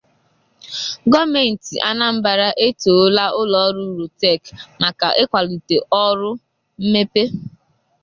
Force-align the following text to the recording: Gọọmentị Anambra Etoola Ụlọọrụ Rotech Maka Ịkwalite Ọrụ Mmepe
Gọọmentị 1.11 1.73
Anambra 1.89 2.47
Etoola 2.65 3.25
Ụlọọrụ 3.39 3.83
Rotech 3.97 4.43
Maka 4.81 5.07
Ịkwalite 5.21 5.75
Ọrụ 6.05 6.29
Mmepe 6.83 7.21